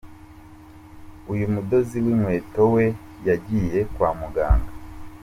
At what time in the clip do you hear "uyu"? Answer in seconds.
1.31-1.45